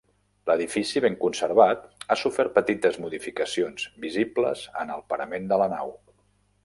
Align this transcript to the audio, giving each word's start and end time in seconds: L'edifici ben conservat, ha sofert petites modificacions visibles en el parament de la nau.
L'edifici 0.51 1.01
ben 1.05 1.17
conservat, 1.23 1.83
ha 2.09 2.17
sofert 2.21 2.55
petites 2.57 2.97
modificacions 3.03 3.87
visibles 4.07 4.65
en 4.85 4.95
el 4.97 5.05
parament 5.13 5.47
de 5.53 5.61
la 5.65 5.69
nau. 5.77 5.95